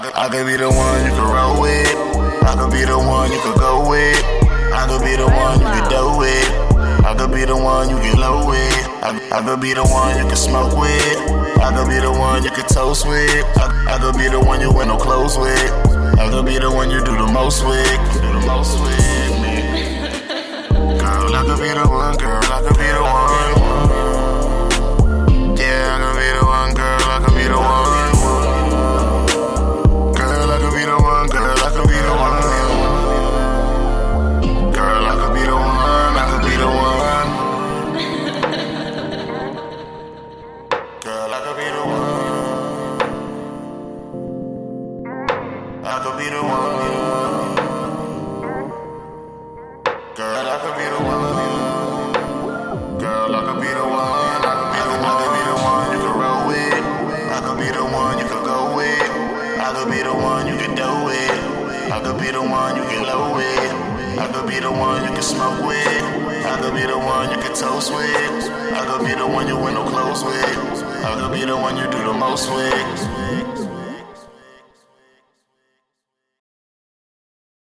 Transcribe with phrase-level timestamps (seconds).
[0.00, 1.86] could, I could be the one you can roll with.
[2.42, 4.18] I could be the one you could go with.
[4.74, 6.48] I could be the one you could do with.
[7.04, 8.74] I could be the one you get low with.
[9.04, 11.18] I, I could be the one you can smoke with.
[11.62, 13.30] I could be the one you can toast with.
[13.56, 15.70] I, I could be the one you wear no clothes with.
[16.18, 17.86] I could be the one you do the most with.
[18.14, 19.13] Do the most with
[45.86, 46.80] I could be the one.
[50.16, 52.16] Girl, I could be the one.
[52.98, 54.40] Girl, I could be the one.
[55.28, 55.92] Be the one.
[55.92, 56.80] You can roll with.
[57.28, 59.10] I could be the one you could go with.
[59.60, 61.92] I could be the one you can do with.
[61.92, 64.18] I could be the one you get low with.
[64.18, 66.00] I could be the one you can smoke with.
[66.48, 68.48] I could be the one you can toast with.
[68.72, 70.80] I could be the one you wear no clothes with.
[71.04, 73.63] I could be the one you do the most with.